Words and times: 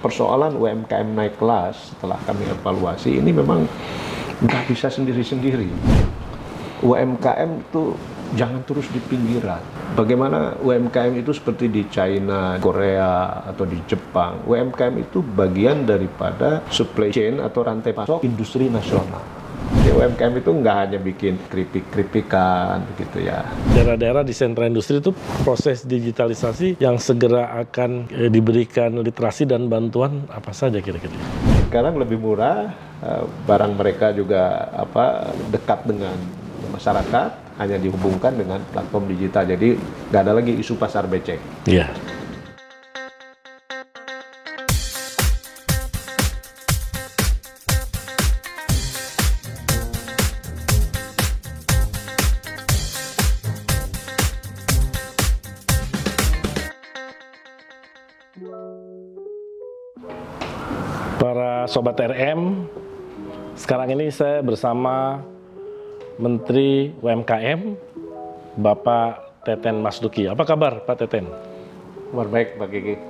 persoalan 0.00 0.56
UMKM 0.56 1.08
naik 1.12 1.36
kelas 1.36 1.94
setelah 1.94 2.16
kami 2.24 2.48
evaluasi 2.48 3.20
ini 3.20 3.30
memang 3.30 3.68
nggak 4.40 4.64
bisa 4.72 4.88
sendiri-sendiri. 4.88 5.68
UMKM 6.80 7.50
itu 7.60 7.92
jangan 8.34 8.62
terus 8.64 8.88
di 8.88 9.00
pinggiran. 9.04 9.60
Bagaimana 9.92 10.56
UMKM 10.62 11.12
itu 11.20 11.34
seperti 11.34 11.68
di 11.68 11.84
China, 11.92 12.56
Korea, 12.56 13.44
atau 13.44 13.68
di 13.68 13.76
Jepang. 13.84 14.46
UMKM 14.46 14.94
itu 14.96 15.20
bagian 15.20 15.84
daripada 15.84 16.62
supply 16.72 17.12
chain 17.12 17.42
atau 17.42 17.60
rantai 17.66 17.92
pasok 17.92 18.24
industri 18.24 18.70
nasional. 18.72 19.39
UMKM 19.94 20.34
itu 20.42 20.50
nggak 20.50 20.76
hanya 20.76 20.98
bikin 20.98 21.34
keripik-keripikan 21.48 22.82
begitu 22.94 23.28
ya. 23.28 23.46
Daerah-daerah 23.76 24.22
di 24.26 24.34
sentra 24.34 24.66
industri 24.66 24.98
itu 24.98 25.14
proses 25.46 25.86
digitalisasi 25.86 26.80
yang 26.82 26.98
segera 26.98 27.54
akan 27.62 28.10
eh, 28.10 28.30
diberikan 28.32 28.98
literasi 29.00 29.46
dan 29.46 29.70
bantuan 29.70 30.26
apa 30.30 30.50
saja 30.50 30.82
kira-kira? 30.82 31.14
Sekarang 31.70 31.98
lebih 32.00 32.18
murah, 32.18 32.74
eh, 33.04 33.24
barang 33.46 33.72
mereka 33.78 34.10
juga 34.16 34.70
apa 34.74 35.30
dekat 35.54 35.86
dengan 35.86 36.16
masyarakat, 36.70 37.30
hanya 37.60 37.76
dihubungkan 37.76 38.32
dengan 38.34 38.64
platform 38.72 39.12
digital. 39.12 39.44
Jadi 39.44 39.76
nggak 40.08 40.22
ada 40.24 40.32
lagi 40.32 40.56
isu 40.56 40.80
pasar 40.80 41.04
becek. 41.04 41.38
Iya. 41.68 41.92
Para 41.92 42.09
sobat 61.80 61.96
RM, 61.96 62.68
sekarang 63.56 63.96
ini 63.96 64.12
saya 64.12 64.44
bersama 64.44 65.24
Menteri 66.20 66.92
UMKM, 67.00 67.72
Bapak 68.60 69.40
Teten 69.48 69.80
Masduki. 69.80 70.28
Apa 70.28 70.44
kabar 70.44 70.84
Pak 70.84 71.00
Teten? 71.00 71.24
Kabar 72.12 72.28
baik 72.28 72.60
Pak 72.60 72.68
Gigi. 72.68 73.00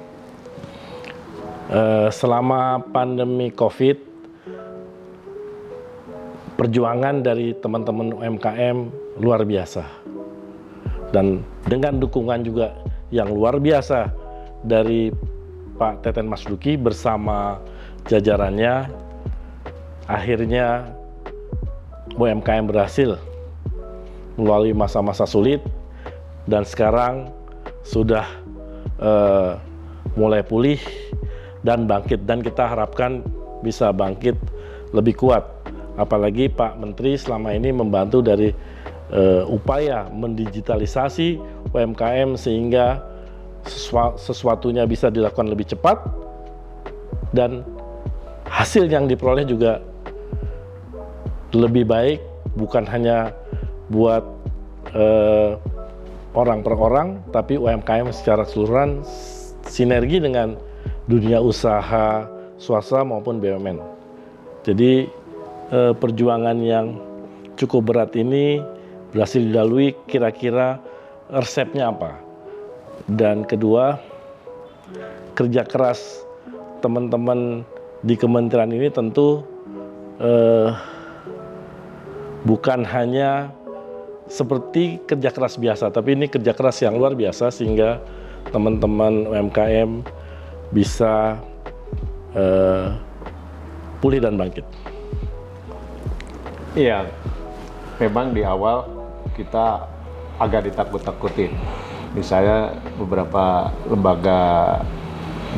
Eh, 1.67 2.09
selama 2.15 2.79
pandemi 2.95 3.51
COVID, 3.51 3.99
perjuangan 6.55 7.27
dari 7.27 7.51
teman-teman 7.59 8.15
UMKM 8.23 8.87
luar 9.19 9.43
biasa. 9.43 9.83
Dan 11.11 11.43
dengan 11.67 11.99
dukungan 11.99 12.47
juga 12.47 12.71
yang 13.11 13.35
luar 13.35 13.59
biasa 13.59 14.15
dari 14.63 15.11
Pak 15.75 16.07
Teten 16.07 16.31
Masduki 16.31 16.79
bersama 16.79 17.59
jajarannya, 18.09 18.89
akhirnya 20.09 20.89
UMKM 22.17 22.69
berhasil 22.69 23.21
melalui 24.41 24.73
masa-masa 24.73 25.29
sulit 25.29 25.61
dan 26.49 26.65
sekarang 26.65 27.29
sudah 27.85 28.25
uh, 29.01 29.61
mulai 30.17 30.41
pulih 30.41 30.81
dan 31.65 31.85
bangkit. 31.85 32.25
Dan 32.25 32.41
kita 32.41 32.67
harapkan 32.67 33.25
bisa 33.61 33.93
bangkit 33.93 34.37
lebih 34.97 35.17
kuat. 35.21 35.45
Apalagi 36.01 36.49
Pak 36.49 36.81
Menteri 36.81 37.21
selama 37.21 37.53
ini 37.53 37.71
membantu 37.71 38.25
dari 38.25 38.51
uh, 39.13 39.45
upaya 39.47 40.09
mendigitalisasi 40.09 41.37
UMKM 41.71 42.41
sehingga 42.41 43.05
sesuatunya 44.17 44.89
bisa 44.89 45.13
dilakukan 45.13 45.53
lebih 45.53 45.69
cepat 45.69 46.01
dan 47.37 47.61
hasil 48.51 48.91
yang 48.91 49.07
diperoleh 49.07 49.47
juga 49.47 49.79
lebih 51.55 51.87
baik 51.87 52.19
bukan 52.59 52.83
hanya 52.87 53.31
buat 53.91 54.27
uh, 54.95 55.55
orang 56.35 56.63
per 56.63 56.75
orang, 56.75 57.09
tapi 57.35 57.59
UMKM 57.59 58.11
secara 58.15 58.47
keseluruhan 58.47 59.03
sinergi 59.67 60.23
dengan 60.23 60.59
dunia 61.11 61.43
usaha 61.43 62.27
swasta 62.59 63.03
maupun 63.03 63.43
BUMN. 63.43 63.79
Jadi 64.63 65.11
uh, 65.75 65.95
perjuangan 65.95 66.59
yang 66.63 66.99
cukup 67.59 67.91
berat 67.91 68.15
ini 68.15 68.63
berhasil 69.11 69.43
dilalui 69.43 69.95
kira-kira 70.07 70.79
resepnya 71.35 71.91
apa? 71.91 72.15
Dan 73.11 73.43
kedua, 73.43 73.99
kerja 75.35 75.67
keras 75.67 76.23
teman-teman 76.79 77.67
di 78.01 78.15
kementerian 78.17 78.73
ini 78.73 78.89
tentu 78.89 79.45
uh, 80.21 80.73
bukan 82.49 82.85
hanya 82.89 83.53
seperti 84.31 85.03
kerja 85.05 85.35
keras 85.35 85.59
biasa, 85.59 85.91
tapi 85.93 86.15
ini 86.17 86.31
kerja 86.31 86.55
keras 86.55 86.81
yang 86.81 86.97
luar 86.97 87.19
biasa 87.19 87.51
sehingga 87.51 88.01
teman-teman 88.55 89.27
UMKM 89.29 90.01
bisa 90.71 91.37
uh, 92.33 92.95
pulih 94.01 94.23
dan 94.23 94.39
bangkit. 94.39 94.65
Iya, 96.79 97.11
memang 97.99 98.31
di 98.31 98.47
awal 98.47 98.87
kita 99.35 99.85
agak 100.39 100.71
ditakut-takutin. 100.71 101.53
Misalnya 102.15 102.75
beberapa 102.97 103.71
lembaga 103.91 104.79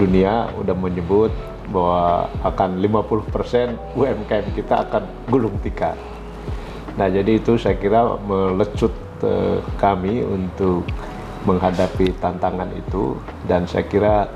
dunia 0.00 0.48
udah 0.56 0.72
menyebut 0.72 1.30
bahwa 1.70 2.26
akan 2.42 2.82
50% 2.82 3.98
UMKM 3.98 4.46
kita 4.56 4.88
akan 4.88 5.02
gulung 5.30 5.54
tikar. 5.62 5.94
Nah, 6.98 7.08
jadi 7.08 7.40
itu 7.40 7.56
saya 7.56 7.78
kira 7.80 8.20
melecut 8.20 8.92
eh, 9.24 9.58
kami 9.80 10.20
untuk 10.20 10.84
menghadapi 11.48 12.12
tantangan 12.20 12.68
itu. 12.76 13.16
Dan 13.48 13.64
saya 13.64 13.86
kira 13.86 14.28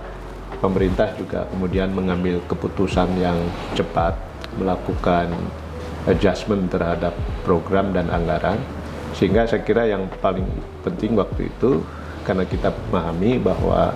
pemerintah 0.58 1.12
juga 1.18 1.44
kemudian 1.52 1.92
mengambil 1.92 2.40
keputusan 2.48 3.12
yang 3.20 3.36
cepat 3.76 4.16
melakukan 4.56 5.28
adjustment 6.08 6.72
terhadap 6.72 7.12
program 7.44 7.92
dan 7.92 8.08
anggaran. 8.08 8.56
Sehingga 9.12 9.44
saya 9.48 9.64
kira 9.64 9.88
yang 9.88 10.08
paling 10.20 10.46
penting 10.84 11.16
waktu 11.16 11.48
itu 11.48 11.84
karena 12.24 12.44
kita 12.48 12.74
memahami 12.90 13.38
bahwa 13.38 13.94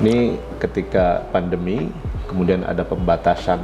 ini 0.00 0.40
ketika 0.58 1.22
pandemi 1.30 1.92
kemudian 2.32 2.64
ada 2.64 2.80
pembatasan 2.88 3.60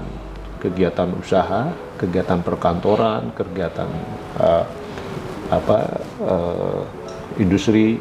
kegiatan 0.61 1.09
usaha, 1.17 1.73
kegiatan 1.97 2.45
perkantoran, 2.45 3.33
kegiatan 3.33 3.89
uh, 4.37 4.65
apa 5.49 5.79
uh, 6.21 6.83
industri 7.41 7.97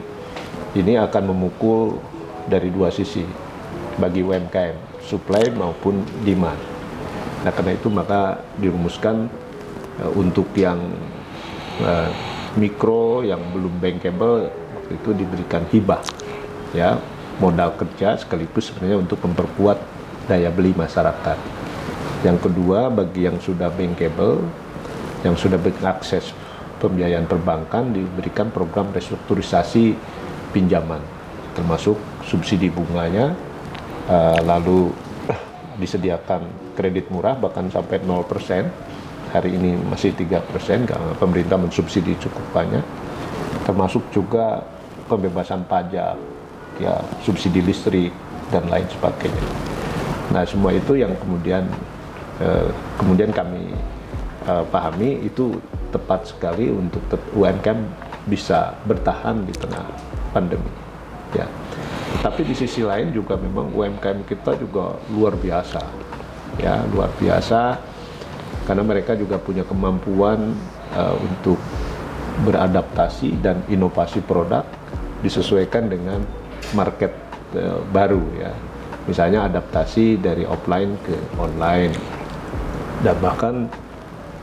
ini 0.76 1.00
akan 1.00 1.32
memukul 1.32 1.96
dari 2.52 2.68
dua 2.68 2.92
sisi 2.92 3.24
bagi 3.96 4.20
UMKM, 4.20 5.00
supply 5.08 5.48
maupun 5.56 6.04
demand. 6.28 6.60
Nah, 7.48 7.52
karena 7.56 7.72
itu 7.80 7.88
maka 7.88 8.44
dirumuskan 8.60 9.32
uh, 10.04 10.12
untuk 10.20 10.52
yang 10.60 10.84
uh, 11.80 12.12
mikro 12.58 13.24
yang 13.24 13.40
belum 13.54 13.80
bankable 13.80 14.50
waktu 14.50 14.94
itu 14.98 15.10
diberikan 15.14 15.62
hibah 15.70 16.02
ya 16.74 16.98
modal 17.38 17.78
kerja 17.78 18.18
sekaligus 18.18 18.74
sebenarnya 18.74 18.98
untuk 18.98 19.22
memperkuat 19.22 19.78
daya 20.28 20.52
beli 20.52 20.76
masyarakat. 20.76 21.38
Yang 22.22 22.50
kedua, 22.50 22.92
bagi 22.92 23.26
yang 23.26 23.40
sudah 23.40 23.72
bankable, 23.72 24.44
yang 25.24 25.34
sudah 25.40 25.58
mengakses 25.58 26.36
pembiayaan 26.78 27.26
perbankan, 27.26 27.96
diberikan 27.96 28.54
program 28.54 28.94
restrukturisasi 28.94 29.98
pinjaman, 30.54 31.02
termasuk 31.58 31.98
subsidi 32.28 32.70
bunganya, 32.70 33.34
uh, 34.12 34.40
lalu 34.46 34.94
disediakan 35.82 36.74
kredit 36.78 37.10
murah 37.10 37.38
bahkan 37.38 37.70
sampai 37.72 38.02
0%. 38.04 38.96
Hari 39.28 39.60
ini 39.60 39.76
masih 39.92 40.16
3% 40.16 40.88
karena 40.88 41.12
pemerintah 41.20 41.60
mensubsidi 41.60 42.16
cukup 42.16 42.44
banyak. 42.56 42.86
Termasuk 43.68 44.08
juga 44.16 44.64
pembebasan 45.12 45.68
pajak, 45.68 46.16
ya 46.80 46.96
subsidi 47.28 47.60
listrik 47.60 48.16
dan 48.48 48.64
lain 48.72 48.88
sebagainya. 48.88 49.77
Nah, 50.32 50.44
semua 50.44 50.76
itu 50.76 51.00
yang 51.00 51.16
kemudian 51.20 51.68
Eh, 52.38 52.70
kemudian 53.02 53.34
kami 53.34 53.74
uh, 54.46 54.62
pahami 54.70 55.26
itu 55.26 55.58
tepat 55.90 56.30
sekali 56.30 56.70
untuk 56.70 57.02
UMKM 57.34 57.82
bisa 58.30 58.78
bertahan 58.86 59.42
di 59.42 59.54
tengah 59.58 59.82
pandemi. 60.30 60.70
Ya. 61.34 61.50
Tetapi 62.22 62.46
di 62.46 62.54
sisi 62.54 62.86
lain 62.86 63.10
juga 63.10 63.42
memang 63.42 63.74
UMKM 63.74 64.22
kita 64.30 64.54
juga 64.54 65.02
luar 65.10 65.34
biasa, 65.34 65.82
ya 66.62 66.86
luar 66.94 67.10
biasa 67.18 67.82
karena 68.70 68.86
mereka 68.86 69.18
juga 69.18 69.42
punya 69.42 69.66
kemampuan 69.66 70.54
uh, 70.94 71.18
untuk 71.18 71.58
beradaptasi 72.46 73.34
dan 73.42 73.66
inovasi 73.66 74.22
produk 74.22 74.62
disesuaikan 75.26 75.90
dengan 75.90 76.22
market 76.78 77.18
uh, 77.58 77.82
baru 77.90 78.22
ya 78.38 78.54
misalnya 79.08 79.48
adaptasi 79.48 80.20
dari 80.20 80.44
offline 80.44 81.00
ke 81.02 81.16
online. 81.40 81.96
Dan 83.02 83.16
bahkan 83.24 83.72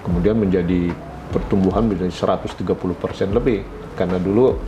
kemudian 0.03 0.41
menjadi 0.41 0.91
pertumbuhan 1.31 1.87
menjadi 1.87 2.11
130% 2.11 3.31
lebih. 3.31 3.63
Karena 3.95 4.19
dulu 4.19 4.59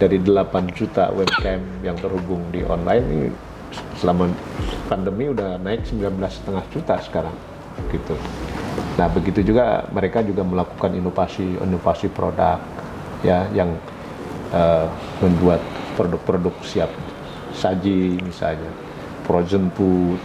dari 0.00 0.18
8 0.18 0.72
juta 0.74 1.12
UMKM 1.14 1.86
yang 1.86 1.94
terhubung 2.00 2.42
di 2.50 2.66
online 2.66 3.06
ini 3.06 3.28
selama 3.96 4.28
pandemi 4.90 5.30
udah 5.30 5.56
naik 5.62 5.86
19,5 5.86 6.74
juta 6.74 6.98
sekarang 7.00 7.36
gitu. 7.88 8.16
Nah 8.98 9.08
begitu 9.08 9.40
juga 9.52 9.86
mereka 9.94 10.20
juga 10.20 10.44
melakukan 10.44 10.92
inovasi 10.92 11.56
inovasi 11.60 12.10
produk 12.12 12.60
ya 13.24 13.46
yang 13.54 13.72
uh, 14.52 14.90
membuat 15.22 15.62
produk-produk 15.96 16.52
siap 16.66 16.90
saji 17.52 18.18
misalnya 18.20 18.68
frozen 19.32 19.72
food 19.72 20.20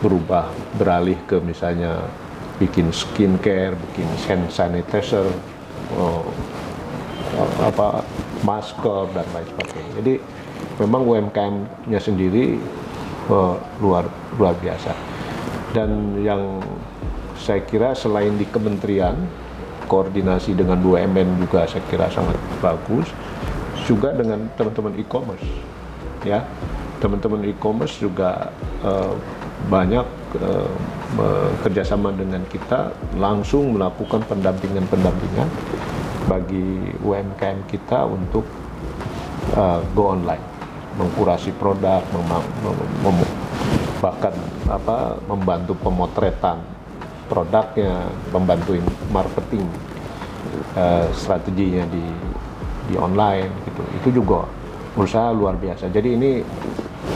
berubah 0.00 0.48
beralih 0.80 1.20
ke 1.28 1.36
misalnya 1.44 2.08
bikin 2.56 2.88
skincare, 2.88 3.76
bikin 3.76 4.08
hand 4.24 4.48
sanitizer, 4.48 5.28
oh, 6.00 6.24
apa 7.60 8.00
masker 8.40 9.12
dan 9.12 9.28
lain 9.36 9.44
sebagainya. 9.52 9.92
Jadi 10.00 10.14
memang 10.80 11.04
UMKM-nya 11.04 12.00
sendiri 12.00 12.56
oh, 13.28 13.60
luar 13.84 14.08
luar 14.40 14.56
biasa. 14.56 14.96
Dan 15.76 16.16
yang 16.24 16.64
saya 17.36 17.60
kira 17.60 17.92
selain 17.92 18.40
di 18.40 18.48
kementerian 18.48 19.20
koordinasi 19.84 20.56
dengan 20.56 20.80
BUMN 20.80 21.44
juga 21.44 21.68
saya 21.68 21.84
kira 21.92 22.08
sangat 22.08 22.40
bagus 22.64 23.12
juga 23.86 24.10
dengan 24.16 24.50
teman-teman 24.58 24.98
e-commerce 24.98 25.46
ya 26.26 26.42
teman-teman 26.98 27.44
e-commerce 27.48 28.00
juga 28.00 28.50
uh, 28.84 29.14
banyak 29.68 30.06
uh, 30.40 30.70
bekerjasama 31.16 32.12
dengan 32.12 32.44
kita 32.50 32.92
langsung 33.16 33.74
melakukan 33.76 34.22
pendampingan-pendampingan 34.28 35.48
bagi 36.26 36.92
UMKM 37.02 37.66
kita 37.70 38.04
untuk 38.04 38.44
uh, 39.54 39.80
go 39.94 40.12
online, 40.12 40.42
mengkurasi 40.98 41.54
produk, 41.56 42.02
mem 42.10 42.42
mem 43.02 43.18
bahkan 43.96 44.34
apa 44.68 45.16
membantu 45.24 45.72
pemotretan 45.80 46.60
produknya, 47.26 48.06
membantu 48.30 48.76
marketing 49.08 49.64
uh, 50.76 51.08
strateginya 51.16 51.86
di 51.90 52.04
di 52.86 52.94
online 52.94 53.50
gitu. 53.66 53.82
Itu 54.02 54.08
juga 54.22 54.46
saya 55.04 55.34
luar 55.36 55.60
biasa. 55.60 55.92
Jadi 55.92 56.08
ini 56.16 56.40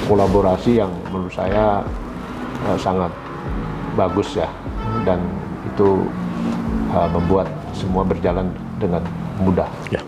kolaborasi 0.07 0.83
yang 0.83 0.93
menurut 1.11 1.35
saya 1.35 1.85
uh, 2.67 2.79
sangat 2.79 3.13
bagus 3.95 4.39
ya 4.39 4.49
dan 5.03 5.19
itu 5.67 6.07
uh, 6.95 7.09
membuat 7.11 7.47
semua 7.75 8.03
berjalan 8.07 8.51
dengan 8.79 9.03
mudah. 9.43 9.69
Ya. 9.91 10.03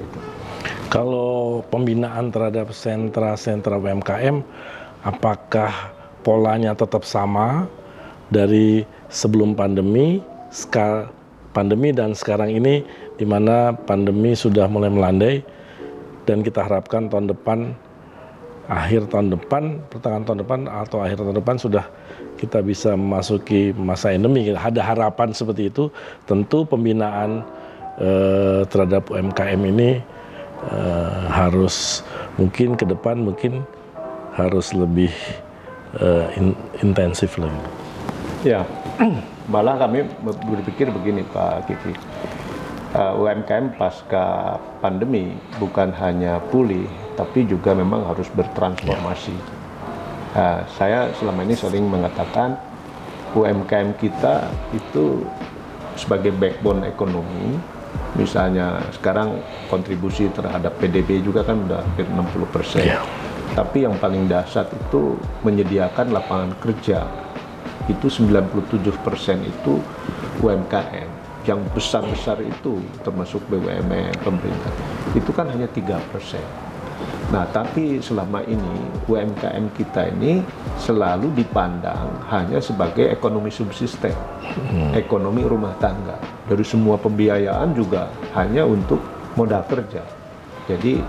Kalau 0.92 1.64
pembinaan 1.72 2.28
terhadap 2.28 2.68
sentra-sentra 2.76 3.80
UMKM, 3.80 4.44
apakah 5.08 5.72
polanya 6.20 6.76
tetap 6.76 7.08
sama 7.08 7.64
dari 8.28 8.84
sebelum 9.08 9.56
pandemi, 9.56 10.20
sekarang 10.52 11.08
pandemi 11.52 11.92
dan 11.92 12.16
sekarang 12.16 12.48
ini 12.48 12.80
di 13.20 13.28
mana 13.28 13.76
pandemi 13.76 14.32
sudah 14.32 14.66
mulai 14.66 14.88
melandai 14.88 15.44
dan 16.24 16.40
kita 16.40 16.64
harapkan 16.64 17.12
tahun 17.12 17.28
depan 17.30 17.76
akhir 18.70 19.10
tahun 19.10 19.34
depan, 19.34 19.82
pertengahan 19.90 20.24
tahun 20.26 20.38
depan 20.46 20.60
atau 20.70 21.02
akhir 21.02 21.18
tahun 21.22 21.38
depan 21.42 21.56
sudah 21.58 21.84
kita 22.38 22.62
bisa 22.62 22.94
memasuki 22.94 23.74
masa 23.74 24.14
endemi. 24.14 24.50
Ada 24.50 24.82
harapan 24.82 25.34
seperti 25.34 25.70
itu. 25.70 25.90
Tentu 26.26 26.66
pembinaan 26.66 27.42
eh, 27.98 28.62
terhadap 28.66 29.10
UMKM 29.10 29.60
ini 29.66 29.98
eh, 30.70 31.22
harus 31.30 32.06
mungkin 32.38 32.74
ke 32.78 32.86
depan 32.86 33.22
mungkin 33.22 33.62
harus 34.34 34.74
lebih 34.74 35.12
eh, 35.98 36.26
in, 36.38 36.54
intensif 36.82 37.38
lagi. 37.38 37.62
Ya, 38.42 38.66
malah 39.46 39.78
kami 39.78 40.02
berpikir 40.22 40.90
begini 40.90 41.22
Pak 41.30 41.70
Kiki. 41.70 41.94
Uh, 42.92 43.16
UMKM 43.24 43.72
pasca 43.80 44.60
pandemi 44.84 45.32
bukan 45.56 45.96
hanya 45.96 46.36
pulih, 46.52 46.84
tapi 47.14 47.44
juga 47.44 47.76
memang 47.76 48.06
harus 48.08 48.28
bertransformasi. 48.32 49.36
Uh, 50.32 50.64
saya 50.76 51.12
selama 51.20 51.44
ini 51.44 51.52
sering 51.52 51.84
mengatakan 51.86 52.56
UMKM 53.36 53.96
kita 54.00 54.48
itu 54.72 55.24
sebagai 55.96 56.32
backbone 56.32 56.88
ekonomi 56.88 57.60
misalnya 58.16 58.80
sekarang 58.92 59.40
kontribusi 59.68 60.28
terhadap 60.32 60.76
PDB 60.80 61.24
juga 61.24 61.44
kan 61.44 61.64
udah 61.64 61.80
hampir 61.84 62.08
60 62.08 62.54
persen. 62.54 62.84
Yeah. 62.84 63.04
Tapi 63.52 63.84
yang 63.84 64.00
paling 64.00 64.32
dasar 64.32 64.64
itu 64.72 65.16
menyediakan 65.44 66.12
lapangan 66.12 66.56
kerja 66.60 67.04
itu 67.90 68.06
97 68.08 68.80
persen 69.04 69.44
itu 69.44 69.80
UMKM. 70.40 71.08
Yang 71.42 71.60
besar-besar 71.74 72.38
itu 72.38 72.78
termasuk 73.02 73.42
BUMN, 73.50 74.14
pemerintah, 74.22 74.70
itu 75.10 75.26
kan 75.34 75.50
hanya 75.50 75.66
tiga 75.66 75.98
persen. 76.14 76.38
Nah, 77.32 77.48
tapi 77.48 77.96
selama 78.04 78.44
ini 78.44 78.92
UMKM 79.08 79.72
kita 79.72 80.12
ini 80.12 80.44
selalu 80.76 81.32
dipandang 81.32 82.12
hanya 82.28 82.60
sebagai 82.60 83.08
ekonomi 83.08 83.48
subsisten, 83.48 84.12
hmm. 84.44 84.92
ekonomi 84.92 85.40
rumah 85.40 85.72
tangga. 85.80 86.20
Dari 86.44 86.60
semua 86.60 87.00
pembiayaan 87.00 87.72
juga 87.72 88.12
hanya 88.36 88.68
untuk 88.68 89.00
modal 89.32 89.64
kerja. 89.64 90.04
Jadi 90.68 91.00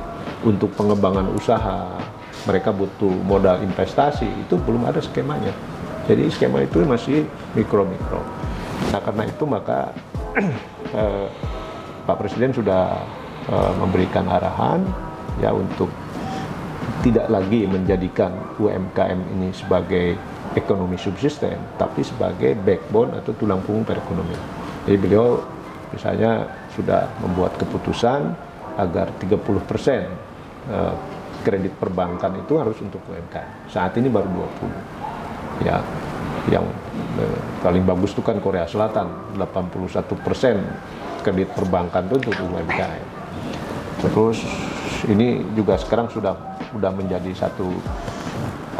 untuk 0.47 0.71
pengembangan 0.79 1.27
usaha, 1.35 1.91
mereka 2.47 2.71
butuh 2.71 3.11
modal 3.27 3.59
investasi, 3.59 4.47
itu 4.47 4.55
belum 4.63 4.87
ada 4.87 5.03
skemanya. 5.03 5.51
Jadi 6.07 6.31
skema 6.31 6.63
itu 6.63 6.87
masih 6.87 7.27
mikro-mikro. 7.51 8.23
Nah, 8.95 8.99
karena 9.03 9.27
itu 9.27 9.43
maka 9.43 9.91
eh, 11.03 11.27
Pak 12.07 12.15
Presiden 12.15 12.55
sudah 12.55 12.95
eh, 13.51 13.73
memberikan 13.75 14.23
arahan 14.31 14.87
ya 15.43 15.51
untuk 15.51 15.91
tidak 17.03 17.27
lagi 17.27 17.67
menjadikan 17.67 18.31
UMKM 18.59 19.19
ini 19.35 19.51
sebagai 19.51 20.15
ekonomi 20.55 20.95
subsisten, 20.95 21.75
tapi 21.75 22.05
sebagai 22.05 22.55
backbone 22.55 23.19
atau 23.19 23.35
tulang 23.35 23.59
punggung 23.65 23.83
perekonomian. 23.83 24.43
Jadi 24.87 24.97
beliau 24.99 25.41
misalnya 25.91 26.47
sudah 26.73 27.09
membuat 27.21 27.55
keputusan 27.59 28.33
agar 28.79 29.13
30 29.21 29.69
persen 29.69 30.09
eh, 30.71 30.95
kredit 31.43 31.75
perbankan 31.77 32.39
itu 32.39 32.55
harus 32.57 32.79
untuk 32.79 33.03
UMKM. 33.11 33.69
Saat 33.69 33.99
ini 33.99 34.07
baru 34.07 34.47
20. 35.61 35.67
Ya, 35.67 35.83
yang 36.49 36.65
eh, 37.19 37.39
paling 37.61 37.83
bagus 37.83 38.15
itu 38.15 38.23
kan 38.23 38.39
Korea 38.39 38.65
Selatan, 38.65 39.35
81 39.37 40.25
persen 40.25 40.63
kredit 41.21 41.51
perbankan 41.55 42.07
itu 42.09 42.31
untuk 42.31 42.35
UMKM. 42.35 43.05
Terus 44.03 44.43
ini 45.07 45.39
juga 45.55 45.79
sekarang 45.79 46.11
sudah 46.11 46.52
sudah 46.73 46.91
menjadi 46.91 47.31
satu 47.37 47.69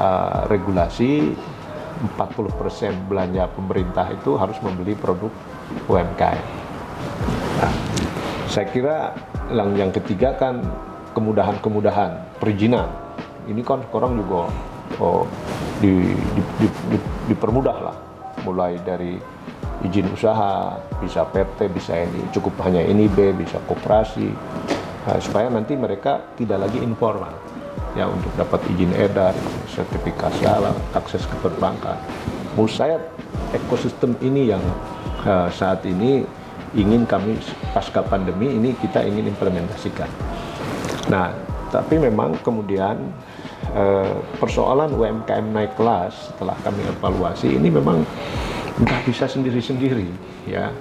uh, 0.01 0.49
regulasi 0.49 1.37
40% 2.17 3.07
belanja 3.07 3.47
pemerintah 3.53 4.09
itu 4.11 4.35
harus 4.35 4.57
membeli 4.59 4.97
produk 4.97 5.31
UMKM. 5.87 6.45
Nah, 7.61 7.73
saya 8.49 8.67
kira 8.67 8.97
yang, 9.53 9.71
yang 9.77 9.91
ketiga 9.93 10.35
kan 10.35 10.59
kemudahan-kemudahan 11.15 12.41
perizinan. 12.41 12.89
Ini 13.47 13.61
kan 13.63 13.85
sekarang 13.87 14.19
juga 14.19 14.49
oh, 14.99 15.23
di, 15.79 16.11
di, 16.11 16.41
di, 16.59 16.67
di, 16.91 16.97
dipermudah 17.31 17.77
lah, 17.79 17.95
mulai 18.43 18.75
dari 18.83 19.15
izin 19.83 20.11
usaha, 20.11 20.79
bisa 21.03 21.27
PT, 21.27 21.67
bisa 21.71 21.93
ini, 21.99 22.23
cukup 22.31 22.55
hanya 22.63 22.83
ini 22.83 23.11
B, 23.11 23.35
bisa 23.35 23.59
koperasi, 23.67 24.31
nah, 25.07 25.19
supaya 25.19 25.51
nanti 25.51 25.75
mereka 25.75 26.23
tidak 26.39 26.67
lagi 26.67 26.79
informal 26.79 27.52
ya 27.93 28.09
untuk 28.09 28.29
dapat 28.33 28.61
izin 28.73 28.93
edar, 28.97 29.33
sertifikasi 29.69 30.41
halal, 30.45 30.73
akses 30.97 31.25
ke 31.29 31.35
perbankan. 31.41 31.97
Menurut 32.53 32.73
saya 32.73 32.97
ekosistem 33.53 34.17
ini 34.21 34.53
yang 34.53 34.61
uh, 35.25 35.49
saat 35.53 35.85
ini 35.85 36.25
ingin 36.73 37.05
kami 37.05 37.37
pasca 37.73 38.01
pandemi 38.01 38.49
ini 38.49 38.73
kita 38.77 39.05
ingin 39.05 39.29
implementasikan. 39.29 40.09
Nah, 41.09 41.33
tapi 41.69 42.01
memang 42.01 42.37
kemudian 42.41 42.97
uh, 43.77 44.17
persoalan 44.41 44.93
UMKM 44.93 45.53
naik 45.53 45.77
kelas 45.77 46.33
setelah 46.33 46.57
kami 46.65 46.81
evaluasi 46.97 47.57
ini 47.57 47.69
memang 47.69 48.01
nggak 48.81 49.01
bisa 49.05 49.29
sendiri-sendiri 49.29 50.09
ya. 50.49 50.73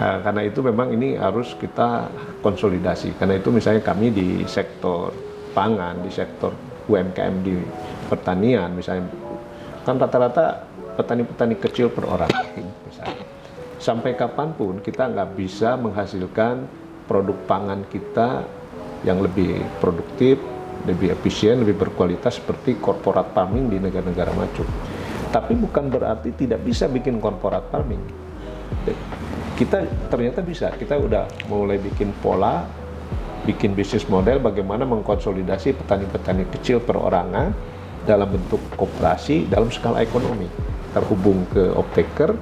Nah, 0.00 0.16
karena 0.24 0.48
itu 0.48 0.64
memang 0.64 0.96
ini 0.96 1.16
harus 1.16 1.52
kita 1.60 2.08
konsolidasi. 2.40 3.16
Karena 3.20 3.36
itu 3.36 3.52
misalnya 3.52 3.84
kami 3.84 4.08
di 4.08 4.28
sektor 4.48 5.12
pangan, 5.52 6.02
di 6.02 6.10
sektor 6.10 6.54
UMKM 6.90 7.34
di 7.44 7.54
pertanian, 8.10 8.74
misalnya 8.74 9.06
kan 9.86 9.96
rata-rata 9.96 10.66
petani-petani 10.98 11.56
kecil 11.56 11.88
per 11.88 12.04
orang 12.04 12.30
misalnya. 12.86 13.24
Sampai 13.80 14.12
kapan 14.12 14.52
pun 14.52 14.84
kita 14.84 15.08
nggak 15.08 15.40
bisa 15.40 15.78
menghasilkan 15.80 16.68
produk 17.08 17.38
pangan 17.48 17.88
kita 17.88 18.44
yang 19.08 19.24
lebih 19.24 19.64
produktif, 19.80 20.36
lebih 20.84 21.16
efisien, 21.16 21.64
lebih 21.64 21.80
berkualitas 21.80 22.36
seperti 22.36 22.76
corporate 22.76 23.32
farming 23.32 23.72
di 23.72 23.80
negara-negara 23.80 24.36
maju. 24.36 24.64
Tapi 25.30 25.52
bukan 25.56 25.88
berarti 25.88 26.34
tidak 26.36 26.60
bisa 26.66 26.90
bikin 26.90 27.22
corporate 27.22 27.72
farming. 27.72 28.02
Kita 29.56 29.84
ternyata 30.12 30.44
bisa. 30.44 30.72
Kita 30.76 31.00
udah 31.00 31.48
mulai 31.48 31.80
bikin 31.80 32.12
pola, 32.20 32.64
bikin 33.48 33.72
bisnis 33.72 34.04
model 34.06 34.40
bagaimana 34.42 34.84
mengkonsolidasi 34.84 35.72
petani-petani 35.80 36.44
kecil 36.52 36.84
perorangan 36.84 37.52
dalam 38.04 38.28
bentuk 38.28 38.60
koperasi 38.76 39.48
dalam 39.48 39.72
skala 39.72 40.04
ekonomi 40.04 40.48
terhubung 40.92 41.46
ke 41.52 41.72
optaker 41.72 42.36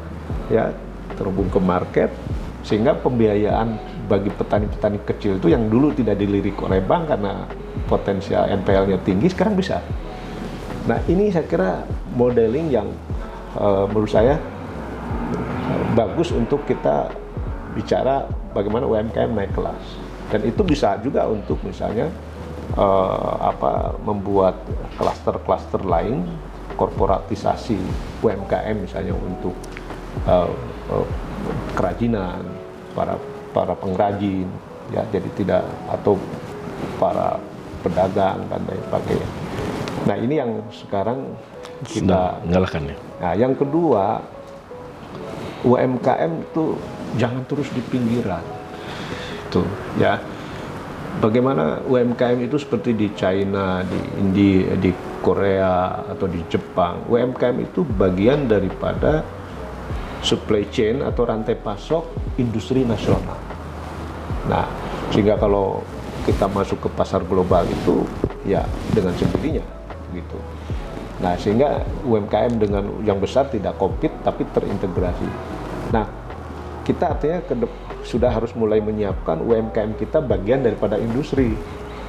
ya 0.51 0.71
terhubung 1.15 1.51
ke 1.51 1.61
market 1.63 2.11
sehingga 2.67 2.99
pembiayaan 2.99 3.79
bagi 4.09 4.33
petani-petani 4.33 4.99
kecil 5.05 5.37
itu 5.39 5.53
yang 5.53 5.69
dulu 5.69 5.93
tidak 5.95 6.19
dilirik 6.19 6.57
oleh 6.65 6.81
bank 6.81 7.13
karena 7.13 7.45
potensial 7.87 8.49
NPL-nya 8.49 8.99
tinggi 9.05 9.29
sekarang 9.29 9.55
bisa. 9.55 9.85
Nah 10.89 10.99
ini 11.07 11.29
saya 11.29 11.45
kira 11.45 11.85
modeling 12.17 12.73
yang 12.73 12.89
uh, 13.57 13.85
menurut 13.85 14.09
saya 14.09 14.41
uh, 14.41 15.83
bagus 15.93 16.33
untuk 16.33 16.65
kita 16.65 17.13
bicara 17.77 18.25
bagaimana 18.57 18.89
UMKM 18.89 19.31
naik 19.37 19.53
kelas 19.53 20.08
dan 20.29 20.41
itu 20.45 20.61
bisa 20.65 21.01
juga 21.01 21.25
untuk 21.25 21.57
misalnya 21.65 22.13
uh, 22.77 23.35
apa 23.41 23.97
membuat 24.05 24.61
klaster-klaster 25.01 25.81
lain 25.85 26.25
korporatisasi 26.77 27.79
UMKM 28.21 28.77
misalnya 28.77 29.17
untuk 29.17 29.57
uh, 30.29 30.53
uh, 30.93 31.07
kerajinan 31.73 32.45
para 32.93 33.17
para 33.57 33.73
pengrajin 33.75 34.47
ya 34.93 35.05
jadi 35.09 35.29
tidak 35.37 35.63
atau 35.89 36.21
para 37.01 37.41
pedagang 37.81 38.43
dan 38.49 38.61
lain 38.67 38.83
sebagainya. 38.91 39.29
Nah 40.07 40.17
ini 40.19 40.35
yang 40.41 40.51
sekarang 40.73 41.19
kita 41.87 42.43
nyalakan 42.47 42.91
ya. 42.91 42.97
Nah 43.23 43.33
yang 43.39 43.55
kedua 43.55 44.23
UMKM 45.67 46.33
itu 46.43 46.79
jangan 47.19 47.43
terus 47.51 47.67
di 47.75 47.83
pinggiran, 47.83 48.43
tuh 49.51 49.67
ya. 50.01 50.21
Bagaimana 51.19 51.83
UMKM 51.83 52.47
itu 52.47 52.63
seperti 52.63 52.95
di 52.95 53.11
China, 53.19 53.83
di 53.83 53.99
India, 54.23 54.79
di 54.79 54.95
Korea 55.19 56.07
atau 56.07 56.31
di 56.31 56.39
Jepang. 56.47 57.11
UMKM 57.11 57.59
itu 57.59 57.83
bagian 57.83 58.47
daripada 58.47 59.27
supply 60.23 60.71
chain 60.71 61.03
atau 61.03 61.27
rantai 61.27 61.59
pasok 61.59 62.39
industri 62.39 62.87
nasional. 62.87 63.35
Nah, 64.47 64.71
sehingga 65.11 65.35
kalau 65.35 65.83
kita 66.23 66.47
masuk 66.47 66.87
ke 66.87 66.89
pasar 66.95 67.25
global 67.27 67.67
itu 67.67 68.07
ya 68.47 68.63
dengan 68.95 69.17
sendirinya 69.19 69.65
gitu. 70.15 70.39
Nah, 71.19 71.35
sehingga 71.35 71.83
UMKM 72.07 72.63
dengan 72.63 72.85
yang 73.03 73.19
besar 73.19 73.51
tidak 73.51 73.75
kompet 73.75 74.13
tapi 74.23 74.47
terintegrasi. 74.55 75.27
Nah, 75.91 76.07
kita 76.89 77.13
artinya 77.13 77.45
ke 77.45 77.53
sudah 78.09 78.33
harus 78.33 78.57
mulai 78.57 78.81
menyiapkan 78.81 79.45
UMKM 79.45 80.01
kita 80.01 80.25
bagian 80.25 80.65
daripada 80.65 80.97
industri 80.97 81.53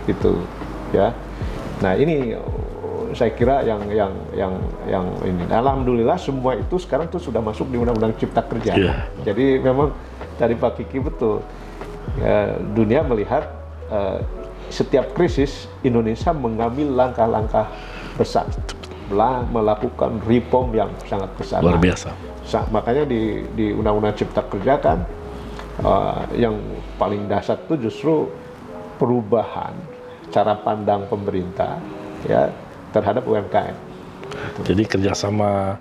gitu 0.07 0.39
ya. 0.95 1.11
Nah, 1.83 1.99
ini 1.99 2.31
saya 3.11 3.35
kira 3.35 3.65
yang 3.67 3.83
yang 3.91 4.13
yang 4.31 4.53
yang 4.87 5.05
ini. 5.27 5.43
Alhamdulillah 5.51 6.15
semua 6.15 6.55
itu 6.55 6.79
sekarang 6.79 7.11
tuh 7.11 7.19
sudah 7.19 7.43
masuk 7.43 7.67
di 7.67 7.75
Undang-Undang 7.75 8.15
Cipta 8.15 8.39
Kerja. 8.47 8.73
Yeah. 8.79 9.03
Jadi 9.27 9.59
memang 9.59 9.91
dari 10.39 10.55
Pak 10.55 10.79
Kiki 10.79 11.03
betul. 11.03 11.43
Ya, 12.23 12.55
dunia 12.73 13.03
melihat 13.03 13.51
uh, 13.91 14.23
setiap 14.71 15.11
krisis 15.11 15.67
Indonesia 15.83 16.31
mengambil 16.31 16.89
langkah-langkah 16.93 17.67
besar, 18.15 18.45
melakukan 19.49 20.21
reform 20.23 20.71
yang 20.71 20.89
sangat 21.05 21.29
besar. 21.35 21.59
Luar 21.65 21.81
biasa. 21.81 22.28
Makanya 22.73 23.05
di 23.05 23.45
di 23.53 23.71
Undang-Undang 23.75 24.15
Cipta 24.17 24.41
Kerja 24.49 24.81
kan 24.81 25.05
uh, 25.83 26.25
yang 26.35 26.57
paling 26.97 27.29
dasar 27.29 27.59
itu 27.61 27.89
justru 27.89 28.27
perubahan 28.99 29.73
cara 30.29 30.53
pandang 30.59 31.05
pemerintah 31.09 31.79
ya 32.27 32.49
terhadap 32.91 33.25
UMKM. 33.25 33.75
Jadi 34.65 34.83
kerjasama 34.85 35.77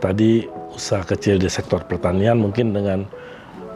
tadi 0.00 0.48
usaha 0.72 1.04
kecil 1.04 1.36
di 1.36 1.50
sektor 1.52 1.84
pertanian 1.84 2.40
mungkin 2.40 2.72
dengan 2.72 3.04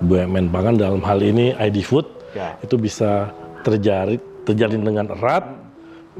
BUMN 0.00 0.48
pangan 0.48 0.74
dalam 0.80 1.02
hal 1.04 1.20
ini 1.20 1.52
ID 1.54 1.84
Food 1.84 2.08
ya. 2.32 2.56
itu 2.64 2.80
bisa 2.80 3.30
terjadi 3.62 4.16
terjalin 4.44 4.84
dengan 4.84 5.08
erat, 5.08 5.44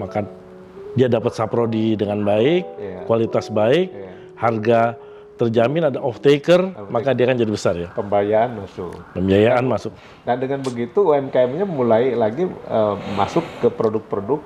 maka 0.01 0.25
dia 0.97 1.11
dapat 1.11 1.37
saprodi 1.37 1.99
dengan 1.99 2.25
baik, 2.25 2.63
ya. 2.65 2.99
kualitas 3.05 3.53
baik, 3.53 3.93
ya. 3.93 4.11
harga 4.41 4.81
terjamin 5.35 5.91
ada 5.91 5.99
off 5.99 6.23
taker, 6.23 6.89
maka 6.91 7.11
dia 7.11 7.27
akan 7.27 7.39
jadi 7.39 7.53
besar 7.53 7.75
ya. 7.75 7.89
Pembiayaan 7.95 8.51
masuk. 8.55 8.95
Pembiayaan 9.15 9.65
masuk. 9.67 9.93
Nah 10.23 10.35
dengan 10.39 10.63
begitu 10.63 11.11
UMKM-nya 11.11 11.67
mulai 11.67 12.15
lagi 12.15 12.47
uh, 12.71 12.95
masuk 13.19 13.43
ke 13.59 13.69
produk-produk 13.71 14.41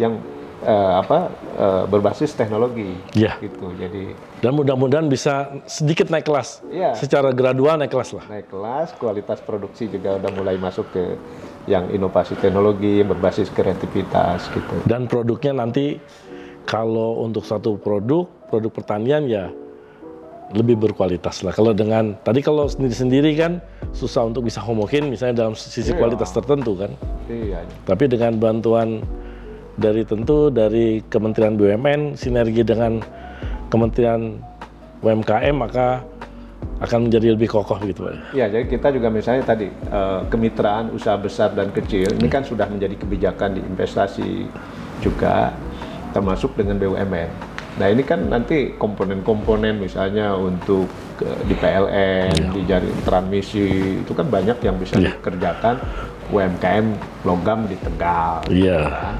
yang 0.00 0.20
uh, 0.64 0.92
apa 1.00 1.18
uh, 1.56 1.84
berbasis 1.88 2.36
teknologi 2.36 2.96
ya. 3.16 3.36
gitu 3.40 3.72
jadi 3.76 4.14
dan 4.44 4.52
mudah-mudahan 4.56 5.08
bisa 5.08 5.64
sedikit 5.64 6.12
naik 6.12 6.28
kelas 6.28 6.64
ya. 6.68 6.92
secara 6.96 7.32
gradual 7.32 7.80
naik 7.80 7.92
kelas 7.92 8.10
lah 8.16 8.24
naik 8.28 8.48
kelas 8.52 8.94
kualitas 9.00 9.40
produksi 9.40 9.88
juga 9.88 10.20
udah 10.20 10.30
mulai 10.36 10.56
masuk 10.60 10.86
ke 10.92 11.04
yang 11.68 11.88
inovasi 11.92 12.36
teknologi 12.40 13.04
yang 13.04 13.08
berbasis 13.12 13.52
kreativitas 13.52 14.48
gitu 14.52 14.84
dan 14.88 15.08
produknya 15.08 15.64
nanti 15.64 16.00
kalau 16.68 17.24
untuk 17.24 17.44
satu 17.44 17.80
produk 17.80 18.28
produk 18.48 18.72
pertanian 18.72 19.26
ya 19.28 19.48
lebih 20.50 20.76
berkualitas 20.78 21.46
lah. 21.46 21.54
Kalau 21.54 21.70
dengan 21.70 22.18
tadi 22.26 22.42
kalau 22.42 22.66
sendiri-sendiri 22.66 23.38
kan 23.38 23.62
susah 23.94 24.26
untuk 24.26 24.46
bisa 24.46 24.58
homogen 24.58 25.06
misalnya 25.06 25.46
dalam 25.46 25.54
sisi 25.54 25.94
iya. 25.94 25.98
kualitas 25.98 26.34
tertentu 26.34 26.74
kan. 26.74 26.90
Iya. 27.30 27.62
Tapi 27.86 28.10
dengan 28.10 28.38
bantuan 28.38 29.02
dari 29.78 30.02
tentu 30.02 30.50
dari 30.50 31.00
Kementerian 31.06 31.54
BUMN 31.54 32.18
sinergi 32.18 32.66
dengan 32.66 32.98
Kementerian 33.70 34.42
UMKM 35.00 35.54
maka 35.54 36.02
akan 36.80 37.08
menjadi 37.08 37.36
lebih 37.36 37.48
kokoh 37.52 37.76
gitu 37.84 38.08
Pak. 38.08 38.32
Ya, 38.32 38.48
jadi 38.48 38.64
kita 38.64 38.88
juga 38.92 39.12
misalnya 39.12 39.44
tadi 39.44 39.68
uh, 39.92 40.24
kemitraan 40.32 40.92
usaha 40.96 41.16
besar 41.16 41.52
dan 41.52 41.68
kecil 41.72 42.08
ini 42.16 42.28
kan 42.28 42.40
sudah 42.40 42.64
menjadi 42.68 42.96
kebijakan 42.96 43.56
di 43.56 43.60
investasi 43.64 44.48
juga 45.04 45.52
termasuk 46.16 46.56
dengan 46.56 46.80
BUMN. 46.80 47.49
Nah 47.78 47.86
ini 47.86 48.02
kan 48.02 48.26
nanti 48.26 48.74
komponen-komponen 48.74 49.78
misalnya 49.78 50.34
untuk 50.34 50.90
uh, 51.22 51.40
di 51.46 51.54
PLN, 51.54 52.34
ya. 52.34 52.50
di 52.50 52.60
jaring 52.66 52.98
transmisi 53.06 53.66
itu 54.02 54.12
kan 54.16 54.26
banyak 54.26 54.58
yang 54.64 54.76
bisa 54.80 54.98
ya. 54.98 55.14
dikerjakan 55.14 55.78
UMKM 56.30 56.86
logam 57.22 57.66
di 57.70 57.76
Tegal. 57.78 58.42
Iya. 58.50 58.80
Kan? 58.90 59.16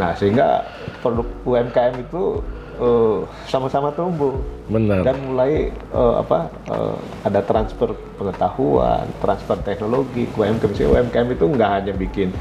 Nah, 0.00 0.10
sehingga 0.16 0.66
produk 1.04 1.28
UMKM 1.44 1.94
itu 2.00 2.40
eh, 2.80 3.18
sama-sama 3.46 3.92
tumbuh 3.92 4.40
Benar. 4.66 5.04
dan 5.04 5.16
mulai 5.28 5.68
uh, 5.92 6.22
apa 6.24 6.48
uh, 6.72 6.96
ada 7.26 7.44
transfer 7.44 7.92
pengetahuan, 8.16 9.04
transfer 9.20 9.58
teknologi 9.60 10.24
UMKM. 10.32 10.72
UMKM 10.72 11.28
itu 11.36 11.44
nggak 11.44 11.70
hanya 11.70 11.92
bikin 11.92 12.32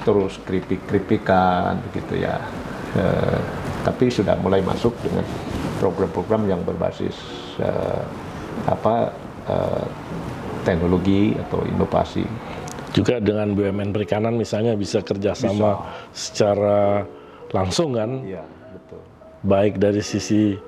terus 0.00 0.40
keripik-keripikan 0.48 1.76
begitu 1.90 2.24
ya, 2.24 2.40
uh, 2.96 3.38
tapi 3.80 4.12
sudah 4.12 4.36
mulai 4.40 4.60
masuk 4.60 4.92
dengan 5.00 5.24
program-program 5.80 6.44
yang 6.44 6.60
berbasis 6.64 7.16
uh, 7.60 8.04
apa 8.68 9.12
uh, 9.48 9.84
teknologi 10.62 11.32
atau 11.48 11.64
inovasi. 11.64 12.24
Juga 12.92 13.22
dengan 13.22 13.54
BUMN 13.54 13.94
perikanan 13.94 14.34
misalnya 14.36 14.74
bisa 14.74 15.00
kerjasama 15.00 15.80
bisa. 15.80 16.12
secara 16.12 17.06
langsung 17.54 17.96
kan? 17.96 18.20
Iya 18.26 18.44
betul. 18.44 19.00
Baik 19.46 19.80
dari 19.80 20.02
sisi 20.04 20.58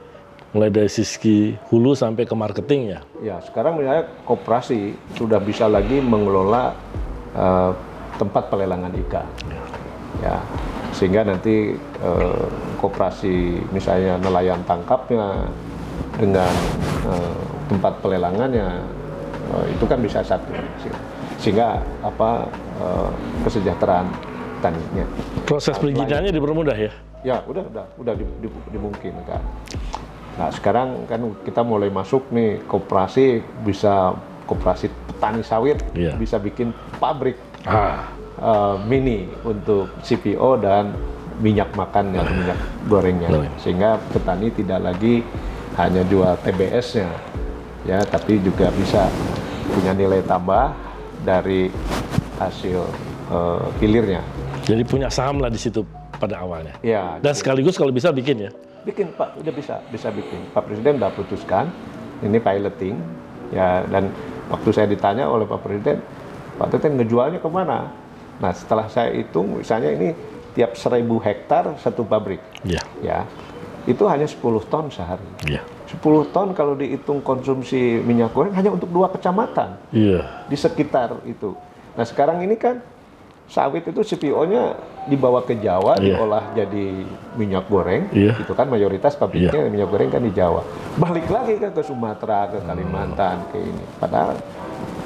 mulai 0.53 0.69
dari 0.69 0.89
sisi 0.89 1.57
hulu 1.69 1.93
sampai 1.93 2.25
ke 2.25 2.35
marketing 2.37 2.97
ya? 2.97 3.01
Ya 3.21 3.37
sekarang 3.45 3.81
misalnya 3.81 4.09
koperasi 4.25 4.97
sudah 5.17 5.41
bisa 5.43 5.69
lagi 5.69 6.01
mengelola 6.01 6.73
uh, 7.37 7.73
tempat 8.17 8.49
pelelangan 8.49 8.93
ikan. 9.09 9.27
Ya, 9.51 9.63
ya 10.23 10.37
sehingga 10.93 11.25
nanti 11.25 11.75
uh, 12.05 12.47
koperasi 12.79 13.65
misalnya 13.73 14.21
nelayan 14.21 14.61
tangkapnya 14.69 15.49
dengan 16.21 16.53
uh, 17.09 17.41
tempat 17.73 17.99
pelelangannya 18.05 18.85
uh, 19.53 19.65
itu 19.73 19.85
kan 19.89 19.99
bisa 20.05 20.21
satu 20.21 20.53
sehingga 21.41 21.83
apa 22.07 22.47
uh, 22.79 23.11
kesejahteraan 23.43 24.07
taninya. 24.63 25.07
Proses 25.43 25.75
perizinannya 25.75 26.31
dipermudah 26.31 26.77
ya? 26.79 26.93
Ya, 27.27 27.37
udah 27.47 27.67
udah 27.67 27.85
udah 27.99 28.15
di, 28.15 28.25
di, 28.39 28.49
dimungkinkan. 28.71 29.43
Nah 30.39 30.49
sekarang 30.55 31.05
kan 31.11 31.21
kita 31.43 31.67
mulai 31.67 31.91
masuk 31.91 32.31
nih 32.31 32.63
koperasi 32.71 33.43
bisa 33.67 34.15
koperasi 34.47 34.91
petani 35.11 35.43
sawit 35.43 35.79
Iya. 35.95 36.19
bisa 36.19 36.39
bikin 36.39 36.75
pabrik 36.99 37.39
Ah, 37.63 38.11
eh, 38.43 38.77
mini 38.85 39.31
untuk 39.47 39.89
CPO 40.03 40.59
dan 40.59 40.91
minyak 41.41 41.71
makan 41.75 42.13
atau 42.15 42.35
minyak 42.35 42.59
gorengnya. 42.91 43.29
Iya. 43.31 43.51
sehingga 43.59 43.91
petani 44.13 44.51
tidak 44.53 44.81
lagi 44.83 45.23
hanya 45.81 46.05
jual 46.07 46.37
TBS-nya 46.45 47.09
ya 47.89 47.99
tapi 48.05 48.39
juga 48.45 48.69
bisa 48.77 49.09
punya 49.73 49.97
nilai 49.97 50.21
tambah 50.27 50.71
dari 51.25 51.73
hasil 52.37 52.83
eh, 53.33 53.65
hilirnya 53.81 54.21
jadi 54.63 54.83
punya 54.87 55.11
saham 55.11 55.43
lah 55.43 55.51
di 55.51 55.59
situ 55.59 55.83
pada 56.23 56.39
awalnya. 56.39 56.79
ya 56.87 57.19
Dan 57.19 57.35
sekaligus 57.35 57.75
kalau 57.75 57.91
bisa 57.91 58.15
bikin 58.15 58.47
ya. 58.47 58.51
bikin 58.87 59.11
Pak. 59.15 59.43
Udah 59.43 59.51
bisa 59.55 59.83
bisa 59.91 60.11
bikin. 60.15 60.39
Pak 60.55 60.71
Presiden 60.71 61.03
udah 61.03 61.11
putuskan 61.11 61.67
ini 62.23 62.39
piloting 62.39 62.95
ya 63.51 63.83
dan 63.91 64.07
waktu 64.47 64.71
saya 64.71 64.87
ditanya 64.87 65.27
oleh 65.27 65.43
Pak 65.51 65.61
Presiden 65.67 65.99
Pak 66.63 66.69
Teten 66.71 66.95
ngejualnya 66.95 67.43
ke 67.43 67.51
mana 67.51 67.91
nah 68.43 68.51
setelah 68.51 68.91
saya 68.91 69.15
hitung 69.15 69.63
misalnya 69.63 69.95
ini 69.95 70.09
tiap 70.53 70.75
seribu 70.75 71.17
hektar 71.17 71.79
satu 71.79 72.03
pabrik 72.03 72.43
Iya. 72.67 72.83
ya 73.01 73.19
itu 73.83 74.03
hanya 74.07 74.27
10 74.27 74.43
ton 74.67 74.91
sehari 74.91 75.23
Iya. 75.47 75.63
10 75.89 76.03
ton 76.29 76.51
kalau 76.51 76.75
dihitung 76.75 77.23
konsumsi 77.23 77.79
minyak 77.99 78.31
goreng 78.31 78.51
hanya 78.53 78.69
untuk 78.69 78.91
dua 78.91 79.07
kecamatan 79.09 79.79
Iya. 79.95 80.27
di 80.47 80.57
sekitar 80.59 81.23
itu 81.25 81.55
nah 81.95 82.03
sekarang 82.03 82.43
ini 82.43 82.59
kan 82.59 82.83
sawit 83.47 83.85
itu 83.85 84.01
CPO-nya 84.01 84.75
dibawa 85.07 85.43
ke 85.43 85.55
Jawa 85.57 85.99
Iya. 85.99 86.19
diolah 86.19 86.45
jadi 86.53 86.87
minyak 87.35 87.71
goreng 87.71 88.11
Iya. 88.11 88.39
itu 88.39 88.53
kan 88.53 88.67
mayoritas 88.67 89.15
pabriknya 89.15 89.71
minyak 89.71 89.87
goreng 89.87 90.11
kan 90.11 90.21
di 90.21 90.35
Jawa 90.35 90.67
balik 90.99 91.31
lagi 91.31 91.57
kan 91.57 91.71
ke 91.71 91.83
Sumatera 91.83 92.51
ke 92.51 92.59
Kalimantan 92.61 93.47
ke 93.51 93.63
ini 93.63 93.85
padahal 93.99 94.35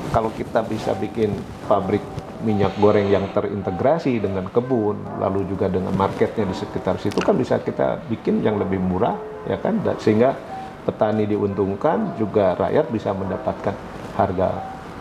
kalau 0.09 0.33
kita 0.33 0.65
bisa 0.65 0.97
bikin 0.97 1.33
pabrik 1.65 2.01
minyak 2.45 2.77
goreng 2.81 3.09
yang 3.09 3.25
terintegrasi 3.33 4.21
dengan 4.21 4.49
kebun 4.53 4.97
lalu 5.21 5.49
juga 5.49 5.71
dengan 5.73 5.95
marketnya 5.97 6.45
di 6.45 6.57
sekitar 6.57 7.01
situ 7.01 7.21
kan 7.23 7.37
bisa 7.37 7.61
kita 7.61 8.03
bikin 8.11 8.45
yang 8.45 8.61
lebih 8.61 8.81
murah 8.81 9.17
ya 9.49 9.57
kan 9.61 9.81
sehingga 10.01 10.37
petani 10.85 11.27
diuntungkan 11.27 12.15
juga 12.21 12.55
rakyat 12.59 12.87
bisa 12.93 13.11
mendapatkan 13.17 13.75
harga 14.17 14.49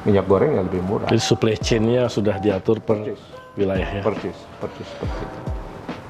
minyak 0.06 0.26
goreng 0.30 0.58
yang 0.58 0.66
lebih 0.70 0.82
murah 0.86 1.10
Jadi 1.10 1.22
supply 1.22 1.56
chain-nya 1.58 2.06
sudah 2.10 2.38
diatur 2.38 2.78
per 2.80 3.02
Persis. 3.02 3.22
wilayah 3.58 3.90
ya. 3.90 4.04
persis 4.06 4.38
persis 4.62 4.88
seperti 4.88 5.24
itu 5.26 5.40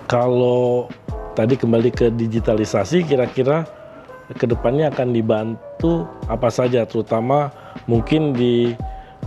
Kalau 0.06 0.86
tadi 1.34 1.58
kembali 1.58 1.90
ke 1.90 2.14
digitalisasi, 2.14 3.04
kira-kira 3.10 3.66
ke 4.38 4.46
depannya 4.46 4.94
akan 4.94 5.14
dibantu 5.14 6.06
apa 6.30 6.50
saja, 6.54 6.86
terutama 6.86 7.50
mungkin 7.90 8.34
di 8.34 8.74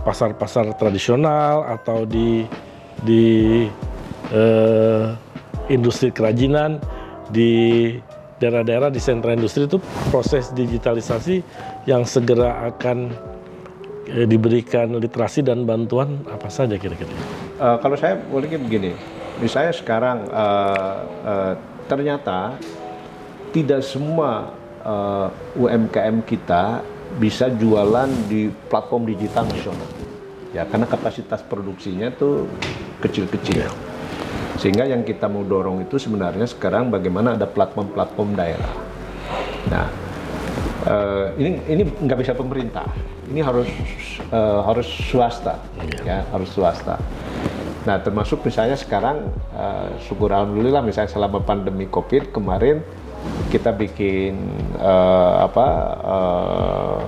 pasar-pasar 0.03 0.73
tradisional 0.75 1.67
atau 1.67 2.07
di 2.07 2.47
di 3.03 3.65
eh, 4.33 5.05
industri 5.71 6.11
kerajinan 6.11 6.81
di 7.29 7.93
daerah-daerah 8.39 8.89
di 8.89 8.97
sentra 8.97 9.35
industri 9.35 9.67
itu 9.67 9.77
proses 10.09 10.49
digitalisasi 10.55 11.43
yang 11.85 12.07
segera 12.07 12.71
akan 12.71 13.11
eh, 14.09 14.25
diberikan 14.25 14.95
literasi 14.97 15.43
dan 15.45 15.67
bantuan 15.67 16.23
apa 16.31 16.47
saja 16.47 16.79
kira-kira? 16.79 17.11
Eh, 17.59 17.77
kalau 17.83 17.95
saya 17.99 18.15
bolehnya 18.17 18.57
begini, 18.57 18.95
misalnya 19.43 19.75
sekarang 19.75 20.25
eh, 20.27 20.97
eh, 21.27 21.53
ternyata 21.91 22.55
tidak 23.51 23.83
semua 23.83 24.49
eh, 24.81 25.27
UMKM 25.59 26.23
kita 26.23 26.81
bisa 27.17 27.49
jualan 27.49 28.09
di 28.29 28.53
platform 28.69 29.09
digital 29.09 29.49
nasional, 29.49 29.89
ya 30.53 30.67
karena 30.69 30.85
kapasitas 30.85 31.41
produksinya 31.41 32.13
tuh 32.13 32.45
kecil-kecil. 33.01 33.65
Sehingga 34.59 34.83
yang 34.85 35.07
kita 35.07 35.31
mau 35.31 35.41
dorong 35.41 35.87
itu 35.87 35.95
sebenarnya 35.95 36.43
sekarang 36.43 36.91
bagaimana 36.91 37.39
ada 37.39 37.47
platform-platform 37.47 38.29
daerah. 38.35 38.73
Nah, 39.71 39.87
eh, 40.85 41.27
ini 41.39 41.49
ini 41.71 41.83
nggak 41.87 42.19
bisa 42.19 42.35
pemerintah, 42.35 42.85
ini 43.31 43.39
harus 43.39 43.71
eh, 44.29 44.61
harus 44.67 44.85
swasta, 44.85 45.57
ya 46.03 46.27
harus 46.29 46.51
swasta. 46.51 46.99
Nah, 47.87 47.95
termasuk 48.03 48.43
misalnya 48.43 48.75
sekarang 48.75 49.31
eh, 49.55 49.89
syukur 50.03 50.29
alhamdulillah 50.35 50.83
misalnya 50.83 51.09
selama 51.09 51.39
pandemi 51.39 51.87
Covid 51.87 52.35
kemarin 52.35 52.83
kita 53.49 53.73
bikin 53.73 54.37
eh, 54.77 55.35
apa 55.43 55.67
eh, 55.99 56.99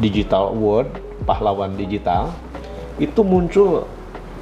digital 0.00 0.56
award 0.56 0.88
pahlawan 1.28 1.76
digital 1.76 2.32
itu 2.96 3.20
muncul 3.26 3.84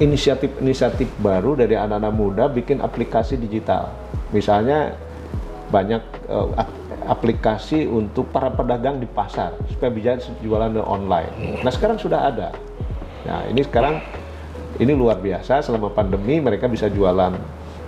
inisiatif-inisiatif 0.01 1.09
baru 1.21 1.53
dari 1.53 1.77
anak-anak 1.77 2.13
muda 2.13 2.43
bikin 2.49 2.81
aplikasi 2.81 3.37
digital. 3.37 3.93
Misalnya 4.33 4.97
banyak 5.69 6.01
ap- 6.57 6.81
aplikasi 7.09 7.89
untuk 7.89 8.29
para 8.29 8.49
pedagang 8.53 9.01
di 9.01 9.09
pasar 9.09 9.57
supaya 9.69 9.89
bisa 9.93 10.17
jualan 10.41 10.73
online. 10.81 11.61
Nah 11.61 11.71
sekarang 11.73 11.97
sudah 11.97 12.29
ada. 12.29 12.49
Nah 13.25 13.45
ini 13.49 13.61
sekarang 13.65 14.01
ini 14.81 14.93
luar 14.93 15.21
biasa 15.21 15.61
selama 15.61 15.93
pandemi 15.93 16.41
mereka 16.41 16.65
bisa 16.65 16.89
jualan 16.89 17.33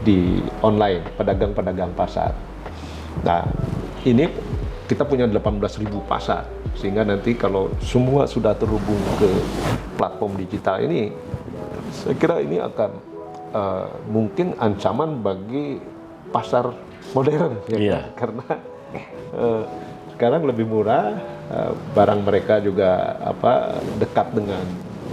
di 0.06 0.42
online 0.62 1.02
pedagang-pedagang 1.18 1.94
pasar. 1.98 2.34
Nah 3.23 3.45
ini 4.04 4.28
kita 4.86 5.01
punya 5.06 5.25
18.000 5.25 5.82
pasar 6.06 6.45
sehingga 6.78 7.01
nanti 7.01 7.34
kalau 7.34 7.71
semua 7.82 8.28
sudah 8.28 8.54
terhubung 8.54 8.99
ke 9.17 9.30
platform 9.95 10.38
digital 10.38 10.84
ini 10.84 11.10
saya 11.89 12.13
kira 12.19 12.43
ini 12.43 12.60
akan 12.60 12.91
eh, 13.56 13.88
mungkin 14.12 14.54
ancaman 14.60 15.23
bagi 15.23 15.80
pasar 16.30 16.69
modern 17.15 17.63
ya 17.71 17.78
kan? 17.80 18.04
karena 18.13 18.45
eh, 19.34 19.63
sekarang 20.13 20.45
lebih 20.45 20.67
murah 20.67 21.15
eh, 21.49 21.71
barang 21.95 22.21
mereka 22.21 22.60
juga 22.60 23.17
apa 23.23 23.80
dekat 23.97 24.36
dengan 24.36 24.62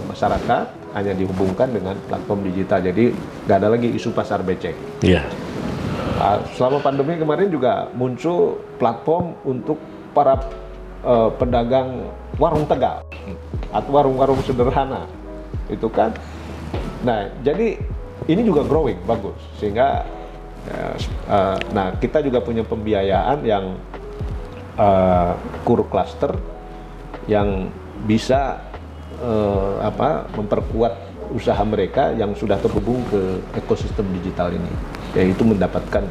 masyarakat 0.05 0.65
hanya 0.93 1.13
dihubungkan 1.17 1.73
dengan 1.73 1.97
platform 2.05 2.45
digital 2.45 2.83
jadi 2.83 3.15
nggak 3.49 3.57
ada 3.57 3.69
lagi 3.73 3.89
isu 3.89 4.13
pasar 4.13 4.45
becek 4.45 4.75
Iya. 5.01 5.25
Nah, 6.13 6.37
selama 6.53 6.77
pandemi 6.79 7.17
kemarin 7.17 7.49
juga 7.49 7.89
muncul 7.97 8.61
platform 8.77 9.33
untuk 9.43 9.81
para 10.13 10.37
eh, 11.01 11.29
pedagang 11.37 12.09
warung 12.37 12.65
tegal. 12.69 13.01
Atau 13.73 13.89
warung-warung 13.97 14.41
sederhana. 14.45 15.09
Itu 15.69 15.89
kan. 15.89 16.13
Nah 17.03 17.29
jadi 17.41 17.81
ini 18.29 18.41
juga 18.45 18.61
growing 18.63 19.01
bagus. 19.09 19.37
Sehingga 19.57 20.05
eh, 20.69 20.95
eh, 21.29 21.57
nah 21.73 21.97
kita 21.97 22.21
juga 22.21 22.39
punya 22.45 22.61
pembiayaan 22.61 23.41
yang 23.45 23.65
kur 25.61 25.85
cluster 25.85 26.33
yang 27.29 27.69
bisa 28.03 28.57
eh, 29.21 29.73
apa 29.85 30.27
memperkuat 30.35 30.93
usaha 31.33 31.61
mereka 31.63 32.13
yang 32.13 32.35
sudah 32.35 32.59
terhubung 32.59 33.01
ke 33.09 33.41
ekosistem 33.57 34.05
digital 34.21 34.51
ini 34.53 34.73
yaitu 35.13 35.45
mendapatkan 35.45 36.03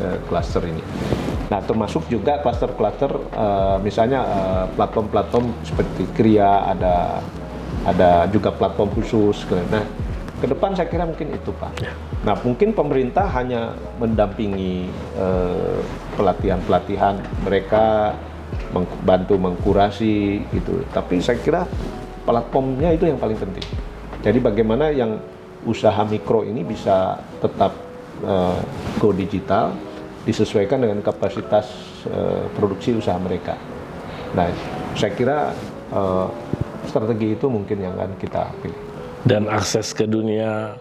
eh, 0.00 0.18
cluster 0.28 0.62
ini. 0.64 0.84
Nah 1.48 1.60
termasuk 1.64 2.08
juga 2.08 2.40
cluster-cluster 2.40 3.12
eh, 3.32 3.76
misalnya 3.80 4.20
eh, 4.24 4.64
platform-platform 4.76 5.46
seperti 5.64 6.02
Kria 6.12 6.68
ada 6.68 7.20
ada 7.82 8.30
juga 8.30 8.54
platform 8.54 8.92
khusus. 8.94 9.42
Nah 9.72 9.84
ke 10.38 10.46
depan 10.50 10.74
saya 10.74 10.90
kira 10.90 11.06
mungkin 11.06 11.34
itu 11.34 11.50
pak. 11.54 11.70
Nah 12.22 12.34
mungkin 12.42 12.74
pemerintah 12.74 13.30
hanya 13.30 13.78
mendampingi 13.98 14.90
pelatihan-pelatihan 16.18 17.22
mereka 17.46 18.14
meng- 18.74 19.00
bantu 19.06 19.38
mengkurasi 19.38 20.42
gitu. 20.50 20.82
Tapi 20.90 21.22
saya 21.22 21.38
kira 21.38 21.62
platformnya 22.26 22.90
itu 22.90 23.06
yang 23.06 23.22
paling 23.22 23.38
penting. 23.38 23.62
Jadi 24.22 24.38
bagaimana 24.38 24.90
yang 24.90 25.18
usaha 25.62 26.02
mikro 26.06 26.42
ini 26.42 26.66
bisa 26.66 27.22
tetap 27.38 27.70
eh, 28.22 28.58
go 28.96 29.10
digital 29.10 29.74
disesuaikan 30.22 30.78
dengan 30.78 30.98
kapasitas 31.00 31.66
eh, 32.06 32.46
produksi 32.52 32.94
usaha 32.94 33.16
mereka. 33.16 33.58
Nah, 34.32 34.48
saya 34.94 35.12
kira 35.12 35.38
eh, 35.88 36.26
strategi 36.84 37.34
itu 37.34 37.46
mungkin 37.46 37.78
yang 37.78 37.94
akan 37.94 38.14
kita 38.16 38.42
pilih. 38.58 38.80
dan 39.22 39.46
akses 39.46 39.90
ke 39.90 40.02
dunia 40.02 40.74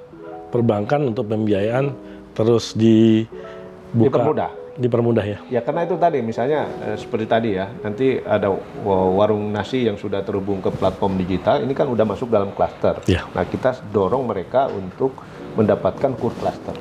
perbankan 0.50 1.06
untuk 1.08 1.30
pembiayaan 1.30 1.94
terus 2.34 2.74
dibuka 2.74 4.18
Dipermudah. 4.18 4.50
dipermudah 4.74 5.26
ya 5.28 5.40
Ya 5.48 5.62
karena 5.62 5.86
itu 5.86 5.94
tadi 5.96 6.20
misalnya 6.20 6.66
eh, 6.82 6.98
seperti 6.98 7.26
tadi 7.26 7.50
ya 7.54 7.70
nanti 7.82 8.18
ada 8.18 8.50
wa- 8.82 9.14
warung 9.14 9.52
nasi 9.52 9.86
yang 9.86 9.94
sudah 9.94 10.22
terhubung 10.22 10.58
ke 10.58 10.72
platform 10.72 11.18
digital 11.18 11.62
ini 11.62 11.72
kan 11.72 11.86
udah 11.86 12.02
masuk 12.02 12.28
dalam 12.28 12.50
klaster. 12.52 12.98
Ya. 13.06 13.30
Nah 13.30 13.46
kita 13.46 13.78
dorong 13.90 14.26
mereka 14.26 14.66
untuk 14.68 15.14
mendapatkan 15.54 16.12
kur 16.16 16.34
klaster. 16.34 16.74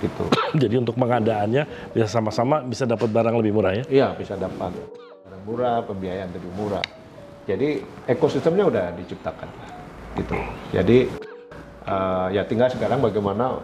Gitu. 0.00 0.24
Jadi 0.62 0.74
untuk 0.80 0.96
pengadaannya 0.96 1.92
bisa 1.92 2.08
sama-sama 2.08 2.64
bisa 2.64 2.84
dapat 2.84 3.08
barang 3.12 3.36
lebih 3.38 3.52
murah 3.54 3.72
ya. 3.76 3.84
Iya 3.86 4.08
bisa 4.16 4.34
dapat 4.34 4.72
barang 5.24 5.42
murah, 5.46 5.84
pembiayaan 5.84 6.32
lebih 6.32 6.50
murah. 6.56 6.84
Jadi 7.46 7.82
ekosistemnya 8.06 8.64
udah 8.68 8.84
diciptakan 8.96 9.48
gitu. 10.18 10.36
Jadi 10.74 10.98
eh, 11.86 12.26
ya 12.34 12.42
tinggal 12.44 12.68
sekarang 12.70 13.00
bagaimana 13.00 13.58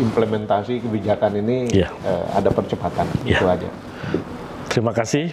implementasi 0.00 0.80
kebijakan 0.80 1.40
ini 1.42 1.68
eh, 1.82 2.24
ada 2.32 2.48
percepatan 2.52 3.06
Iya. 3.24 3.38
itu 3.40 3.46
aja. 3.46 3.68
Terima 4.68 4.92
kasih 4.92 5.32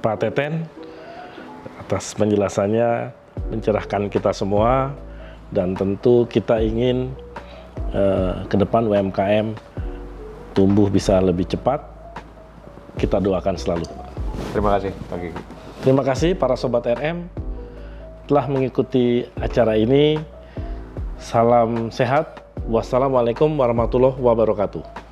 Pak 0.00 0.16
Teten 0.22 0.68
atas 1.80 2.14
penjelasannya 2.14 3.12
mencerahkan 3.52 4.10
kita 4.10 4.30
semua 4.34 4.90
dan 5.54 5.74
tentu 5.78 6.26
kita 6.26 6.58
ingin 6.58 7.14
eh, 7.92 8.34
ke 8.46 8.56
depan 8.56 8.86
UMKM 8.86 9.54
tumbuh 10.56 10.88
bisa 10.88 11.20
lebih 11.20 11.44
cepat. 11.44 11.84
Kita 12.96 13.20
doakan 13.20 13.60
selalu. 13.60 13.84
Terima 14.56 14.80
kasih 14.80 14.92
Pak 15.12 15.16
Gigi. 15.20 15.40
Terima 15.84 16.02
kasih 16.02 16.32
para 16.32 16.56
sobat 16.56 16.88
RM 16.88 17.28
telah 18.24 18.48
mengikuti 18.48 19.28
acara 19.36 19.76
ini. 19.76 20.16
Salam 21.20 21.92
sehat. 21.92 22.42
Wassalamualaikum 22.66 23.52
warahmatullahi 23.54 24.18
wabarakatuh. 24.18 25.05